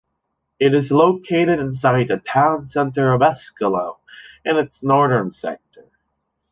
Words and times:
It 0.59 0.73
is 0.73 0.91
located 0.91 1.59
inside 1.59 2.07
the 2.07 2.17
town 2.17 2.65
center 2.65 3.13
of 3.13 3.21
Escalo, 3.21 3.97
in 4.43 4.57
its 4.57 4.81
northern 4.81 5.31
sector. 5.31 5.91